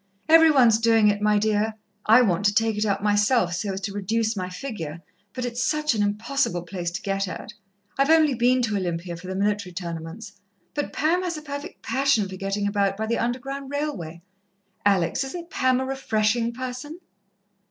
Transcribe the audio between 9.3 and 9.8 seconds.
Military